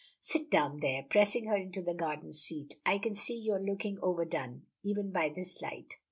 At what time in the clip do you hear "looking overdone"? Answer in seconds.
3.63-4.63